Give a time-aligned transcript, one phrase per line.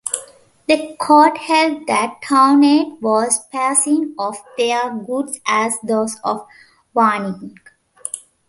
[0.67, 6.47] The Court held that Townend was passing off their goods as those of
[6.95, 7.57] Warnink.